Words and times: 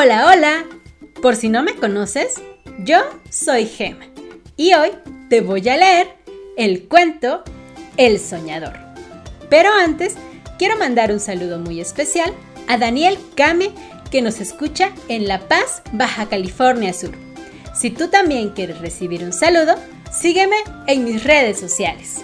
Hola, 0.00 0.28
hola. 0.30 0.64
Por 1.20 1.34
si 1.34 1.48
no 1.48 1.64
me 1.64 1.74
conoces, 1.74 2.40
yo 2.84 2.98
soy 3.30 3.66
Gema 3.66 4.06
y 4.56 4.72
hoy 4.74 4.90
te 5.28 5.40
voy 5.40 5.68
a 5.68 5.76
leer 5.76 6.14
el 6.56 6.86
cuento 6.86 7.42
El 7.96 8.20
Soñador. 8.20 8.74
Pero 9.50 9.72
antes, 9.72 10.14
quiero 10.56 10.78
mandar 10.78 11.10
un 11.10 11.18
saludo 11.18 11.58
muy 11.58 11.80
especial 11.80 12.32
a 12.68 12.78
Daniel 12.78 13.18
Kame 13.34 13.72
que 14.08 14.22
nos 14.22 14.38
escucha 14.38 14.92
en 15.08 15.26
La 15.26 15.48
Paz, 15.48 15.82
Baja 15.90 16.28
California 16.28 16.92
Sur. 16.92 17.16
Si 17.74 17.90
tú 17.90 18.06
también 18.06 18.50
quieres 18.50 18.78
recibir 18.78 19.24
un 19.24 19.32
saludo, 19.32 19.74
sígueme 20.12 20.58
en 20.86 21.02
mis 21.02 21.24
redes 21.24 21.58
sociales. 21.58 22.18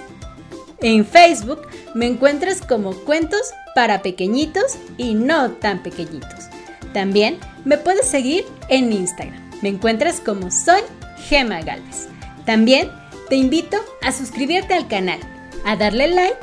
En 0.80 1.04
Facebook 1.04 1.62
me 1.96 2.06
encuentras 2.06 2.62
como 2.62 2.92
Cuentos 2.92 3.52
para 3.74 4.00
Pequeñitos 4.00 4.78
y 4.96 5.14
No 5.14 5.50
tan 5.50 5.82
Pequeñitos. 5.82 6.53
También 6.94 7.38
me 7.64 7.76
puedes 7.76 8.08
seguir 8.08 8.46
en 8.68 8.92
Instagram. 8.92 9.50
Me 9.62 9.68
encuentras 9.68 10.20
como 10.20 10.50
Soy 10.52 10.80
Gema 11.28 11.60
Galvez. 11.60 12.08
También 12.46 12.88
te 13.28 13.34
invito 13.34 13.76
a 14.00 14.12
suscribirte 14.12 14.74
al 14.74 14.86
canal, 14.86 15.18
a 15.66 15.74
darle 15.74 16.06
like 16.06 16.38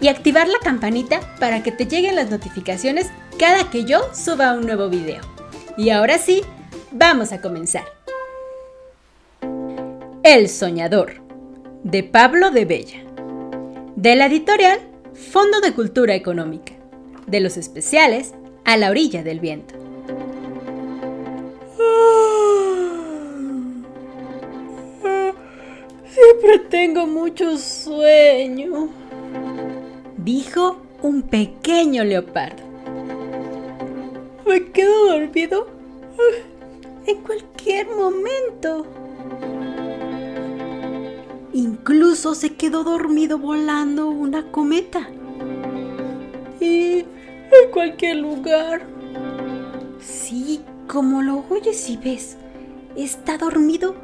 y 0.00 0.08
activar 0.08 0.48
la 0.48 0.58
campanita 0.58 1.20
para 1.38 1.62
que 1.62 1.70
te 1.70 1.86
lleguen 1.86 2.16
las 2.16 2.28
notificaciones 2.28 3.06
cada 3.38 3.70
que 3.70 3.84
yo 3.84 4.00
suba 4.12 4.54
un 4.54 4.66
nuevo 4.66 4.88
video. 4.88 5.22
Y 5.76 5.90
ahora 5.90 6.18
sí, 6.18 6.42
vamos 6.90 7.30
a 7.30 7.40
comenzar. 7.40 7.84
El 10.24 10.48
Soñador, 10.48 11.22
de 11.84 12.02
Pablo 12.02 12.50
de 12.50 12.64
Bella. 12.64 13.04
De 13.94 14.16
la 14.16 14.26
editorial 14.26 14.80
Fondo 15.14 15.60
de 15.60 15.72
Cultura 15.72 16.16
Económica. 16.16 16.72
De 17.28 17.38
los 17.38 17.56
especiales 17.56 18.34
A 18.64 18.76
la 18.76 18.90
orilla 18.90 19.22
del 19.22 19.40
viento. 19.40 19.74
Siempre 26.06 26.58
tengo 26.70 27.06
mucho 27.06 27.58
sueño, 27.58 28.88
dijo 30.16 30.80
un 31.02 31.22
pequeño 31.22 32.04
leopardo. 32.04 32.62
Me 34.46 34.70
quedo 34.70 35.06
dormido 35.08 35.66
en 37.06 37.16
cualquier 37.18 37.88
momento. 37.88 38.86
Incluso 41.52 42.34
se 42.34 42.54
quedó 42.54 42.84
dormido 42.84 43.38
volando 43.38 44.08
una 44.08 44.50
cometa. 44.50 45.08
Y 46.60 47.04
en 47.50 47.70
cualquier 47.70 48.16
lugar. 48.16 48.82
Sí, 50.00 50.62
como 50.86 51.22
lo 51.22 51.44
oyes 51.48 51.88
y 51.88 51.96
ves, 51.96 52.36
está 52.96 53.38
dormido 53.38 53.94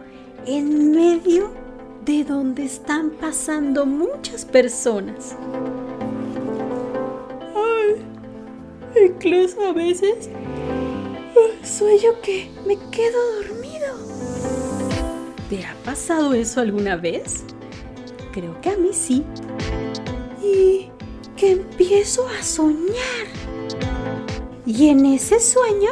en 0.47 0.93
medio 0.93 1.53
de 2.05 2.25
donde 2.25 2.65
están 2.65 3.11
pasando 3.11 3.85
muchas 3.87 4.45
personas. 4.45 5.37
Ay, 7.55 8.03
incluso 9.07 9.63
a 9.67 9.73
veces 9.73 10.31
sueño 11.63 12.21
que 12.23 12.51
me 12.67 12.77
quedo 12.91 13.19
dormido. 13.37 13.87
¿Te 15.49 15.65
ha 15.65 15.75
pasado 15.85 16.35
eso 16.35 16.61
alguna 16.61 16.97
vez? 16.97 17.45
Creo 18.33 18.61
que 18.61 18.71
a 18.71 18.77
mí 18.77 18.91
sí. 18.93 19.25
Empiezo 21.91 22.29
a 22.29 22.41
soñar. 22.45 23.27
Y 24.65 24.91
en 24.91 25.07
ese 25.07 25.41
sueño 25.41 25.91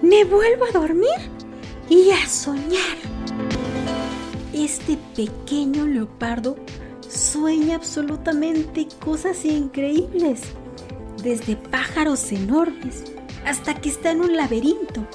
me 0.00 0.24
vuelvo 0.24 0.64
a 0.64 0.70
dormir 0.70 1.30
y 1.90 2.10
a 2.10 2.26
soñar. 2.26 2.96
Este 4.54 4.96
pequeño 5.14 5.86
leopardo 5.86 6.56
sueña 7.06 7.76
absolutamente 7.76 8.88
cosas 8.98 9.44
increíbles, 9.44 10.40
desde 11.22 11.56
pájaros 11.56 12.32
enormes 12.32 13.04
hasta 13.44 13.74
que 13.74 13.90
está 13.90 14.12
en 14.12 14.22
un 14.22 14.38
laberinto 14.38 15.06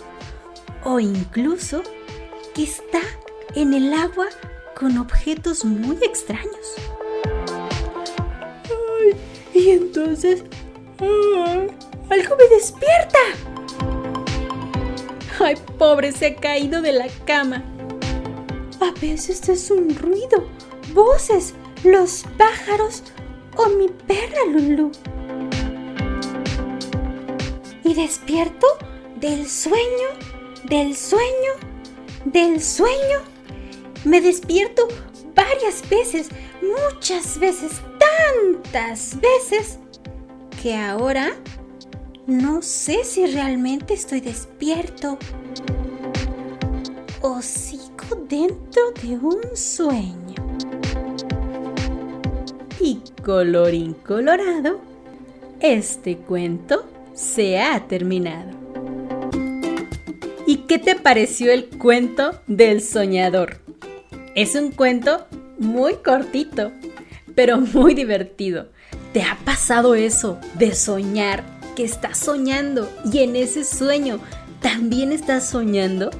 o 0.84 1.00
incluso 1.00 1.82
que 2.54 2.62
está 2.62 3.02
en 3.56 3.74
el 3.74 3.92
agua 3.92 4.28
con 4.80 5.00
objetos 5.00 5.66
muy 5.66 5.98
extraños. 6.04 6.76
Entonces... 9.94 10.46
¡Algo 12.10 12.36
me 12.38 12.56
despierta! 12.56 13.20
¡Ay, 15.38 15.56
pobre! 15.78 16.14
Se 16.14 16.28
ha 16.28 16.36
caído 16.36 16.82
de 16.82 16.94
la 16.94 17.08
cama. 17.26 17.66
A 18.80 18.98
veces 19.02 19.50
es 19.50 19.70
un 19.70 19.94
ruido, 19.94 20.48
voces, 20.94 21.56
los 21.84 22.24
pájaros 22.38 23.04
o 23.58 23.68
mi 23.68 23.90
perra 23.90 24.46
Lulu. 24.48 24.94
Y 27.84 27.94
despierto 27.94 28.68
del 29.18 29.46
sueño, 29.50 30.08
del 30.70 30.96
sueño 30.96 31.52
del 32.24 32.62
sueño. 32.62 33.20
Me 34.06 34.22
despierto 34.22 34.88
varias 35.36 35.88
veces, 35.90 36.30
muchas 36.62 37.38
veces, 37.40 37.82
tantas 38.18 39.18
veces, 39.20 39.80
que 40.62 40.76
ahora 40.76 41.32
no 42.28 42.62
sé 42.62 43.04
si 43.04 43.26
realmente 43.26 43.94
estoy 43.94 44.22
despierto 44.22 45.18
o 47.22 47.42
sigo 47.42 48.16
dentro 48.28 48.92
de 49.02 49.18
un 49.18 49.42
sueño. 49.56 50.36
Y 52.80 53.02
colorín 53.24 53.94
colorado, 53.94 54.80
este 55.60 56.18
cuento 56.18 56.86
se 57.14 57.60
ha 57.60 57.88
terminado. 57.88 58.52
¿Y 60.48 60.58
qué 60.68 60.80
te 60.80 60.96
pareció 60.96 61.52
el 61.52 61.70
cuento 61.70 62.42
del 62.48 62.82
soñador? 62.82 63.62
Es 64.36 64.56
un 64.56 64.72
cuento 64.72 65.28
muy 65.60 65.96
cortito, 65.96 66.72
pero 67.36 67.60
muy 67.60 67.94
divertido. 67.94 68.68
¿Te 69.14 69.24
ha 69.24 69.38
pasado 69.44 69.96
eso 69.96 70.40
de 70.56 70.74
soñar 70.74 71.44
que 71.76 71.84
estás 71.84 72.18
soñando 72.18 72.90
y 73.12 73.20
en 73.20 73.36
ese 73.36 73.64
sueño 73.64 74.20
también 74.62 75.12
estás 75.12 75.50
soñando? 75.50 76.12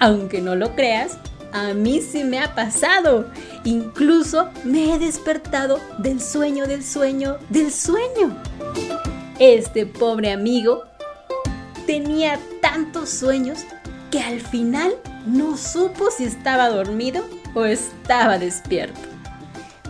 Aunque 0.00 0.40
no 0.40 0.54
lo 0.54 0.74
creas, 0.74 1.16
a 1.52 1.72
mí 1.72 2.00
sí 2.00 2.24
me 2.24 2.40
ha 2.40 2.54
pasado. 2.54 3.30
Incluso 3.64 4.50
me 4.64 4.92
he 4.92 4.98
despertado 4.98 5.80
del 5.98 6.20
sueño, 6.20 6.66
del 6.66 6.84
sueño, 6.84 7.38
del 7.48 7.72
sueño. 7.72 8.36
Este 9.38 9.86
pobre 9.86 10.32
amigo 10.32 10.84
tenía 11.86 12.38
tantos 12.60 13.10
sueños 13.10 13.60
que 14.10 14.20
al 14.20 14.40
final 14.40 14.94
no 15.26 15.56
supo 15.56 16.10
si 16.10 16.24
estaba 16.24 16.68
dormido 16.68 17.24
o 17.54 17.64
estaba 17.64 18.38
despierto. 18.38 19.13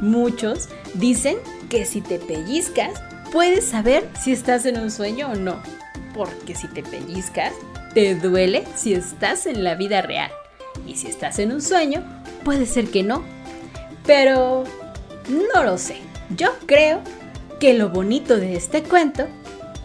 Muchos 0.00 0.68
dicen 0.94 1.36
que 1.68 1.84
si 1.86 2.00
te 2.00 2.18
pellizcas 2.18 3.02
puedes 3.32 3.64
saber 3.64 4.08
si 4.20 4.32
estás 4.32 4.66
en 4.66 4.78
un 4.78 4.90
sueño 4.90 5.30
o 5.32 5.34
no, 5.34 5.60
porque 6.14 6.54
si 6.54 6.68
te 6.68 6.82
pellizcas 6.82 7.52
te 7.94 8.16
duele 8.16 8.64
si 8.74 8.92
estás 8.92 9.46
en 9.46 9.64
la 9.64 9.76
vida 9.76 10.02
real. 10.02 10.30
Y 10.86 10.96
si 10.96 11.06
estás 11.06 11.38
en 11.38 11.52
un 11.52 11.62
sueño 11.62 12.04
puede 12.44 12.66
ser 12.66 12.88
que 12.88 13.02
no, 13.02 13.22
pero 14.04 14.64
no 15.28 15.62
lo 15.64 15.78
sé. 15.78 15.98
Yo 16.36 16.48
creo 16.66 17.00
que 17.60 17.74
lo 17.74 17.90
bonito 17.90 18.36
de 18.36 18.56
este 18.56 18.82
cuento 18.82 19.26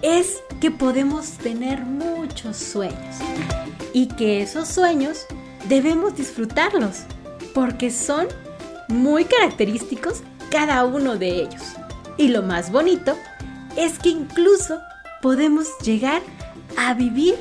es 0.01 0.41
que 0.59 0.71
podemos 0.71 1.31
tener 1.31 1.81
muchos 1.81 2.57
sueños 2.57 3.17
y 3.93 4.07
que 4.07 4.41
esos 4.41 4.67
sueños 4.67 5.25
debemos 5.67 6.15
disfrutarlos 6.15 7.03
porque 7.53 7.91
son 7.91 8.27
muy 8.89 9.25
característicos 9.25 10.21
cada 10.51 10.83
uno 10.83 11.15
de 11.17 11.41
ellos. 11.41 11.63
Y 12.17 12.27
lo 12.27 12.43
más 12.43 12.71
bonito 12.71 13.15
es 13.77 13.97
que 13.99 14.09
incluso 14.09 14.79
podemos 15.21 15.67
llegar 15.83 16.21
a 16.77 16.93
vivir 16.93 17.35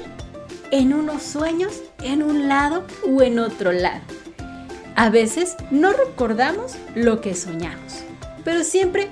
en 0.71 0.93
unos 0.93 1.23
sueños 1.23 1.83
en 2.03 2.23
un 2.23 2.49
lado 2.49 2.85
o 3.07 3.23
en 3.23 3.39
otro 3.39 3.73
lado. 3.73 4.03
A 4.95 5.11
veces 5.11 5.57
no 5.71 5.93
recordamos 5.93 6.75
lo 6.95 7.21
que 7.21 7.35
soñamos, 7.35 8.03
pero 8.45 8.65
siempre 8.65 9.09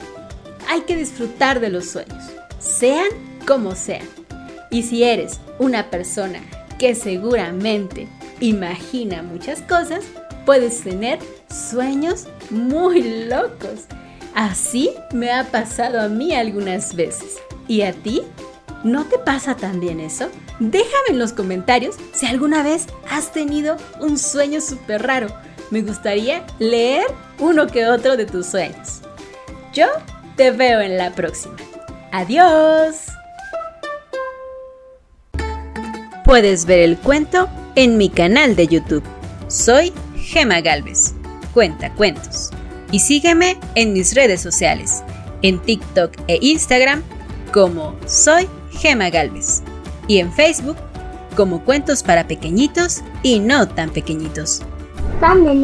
hay 0.69 0.83
que 0.83 0.97
disfrutar 0.97 1.61
de 1.61 1.71
los 1.71 1.89
sueños, 1.89 2.25
sean 2.59 3.09
como 3.47 3.75
sea. 3.75 4.03
Y 4.71 4.83
si 4.83 5.05
eres 5.05 5.41
una 5.59 5.91
persona 5.91 6.41
que 6.79 6.95
seguramente 6.95 8.09
imagina 8.41 9.23
muchas 9.23 9.63
cosas, 9.63 10.05
puedes 10.47 10.83
tener 10.83 11.19
sueños 11.51 12.27
muy 12.51 13.27
locos. 13.27 13.85
Así 14.35 14.93
me 15.13 15.31
ha 15.31 15.45
pasado 15.45 16.01
a 16.01 16.09
mí 16.09 16.35
algunas 16.35 16.95
veces. 16.95 17.37
¿Y 17.69 17.83
a 17.83 17.93
ti? 17.93 18.23
¿No 18.85 19.05
te 19.05 19.19
pasa 19.19 19.57
también 19.57 20.01
eso? 20.01 20.29
Déjame 20.61 21.09
en 21.11 21.19
los 21.19 21.33
comentarios 21.33 21.97
si 22.13 22.25
alguna 22.27 22.63
vez 22.63 22.87
has 23.11 23.33
tenido 23.33 23.77
un 24.01 24.17
sueño 24.19 24.61
súper 24.61 25.03
raro. 25.03 25.27
Me 25.71 25.83
gustaría 25.83 26.47
leer 26.59 27.05
uno 27.41 27.67
que 27.67 27.87
otro 27.87 28.17
de 28.17 28.25
tus 28.25 28.47
sueños. 28.47 29.01
Yo 29.75 29.87
te 30.37 30.53
veo 30.53 30.81
en 30.81 30.97
la 30.97 31.13
próxima. 31.13 31.57
Adiós. 32.13 33.07
Puedes 36.25 36.67
ver 36.67 36.81
el 36.81 36.97
cuento 36.97 37.49
en 37.75 37.99
mi 37.99 38.09
canal 38.09 38.57
de 38.57 38.67
YouTube. 38.69 39.05
Soy 39.49 39.93
Gema 40.27 40.61
Galvez. 40.61 41.15
Cuenta 41.55 41.93
cuentos. 41.95 42.51
Y 42.91 42.99
sígueme 42.99 43.57
en 43.77 43.93
mis 43.93 44.15
redes 44.15 44.41
sociales, 44.41 45.03
en 45.43 45.61
TikTok 45.61 46.13
e 46.27 46.39
Instagram 46.41 47.03
como 47.53 47.97
Soy 48.07 48.49
Gema 48.73 49.09
Galvez 49.09 49.63
y 50.09 50.19
en 50.19 50.33
Facebook 50.33 50.77
como 51.37 51.65
Cuentos 51.65 52.03
para 52.03 52.27
Pequeñitos 52.27 53.03
y 53.23 53.39
No 53.39 53.69
tan 53.69 53.91
Pequeñitos. 53.91 54.63
También 55.21 55.63